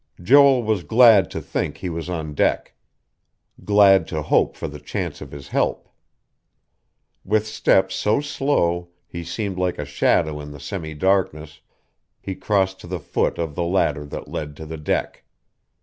[0.19, 2.73] Joel was glad to think he was on deck;
[3.63, 5.87] glad to hope for the chance of his help....
[7.23, 11.61] With steps so slow he seemed like a shadow in the semi darkness,
[12.19, 15.23] he crossed to the foot of the ladder that led to the deck.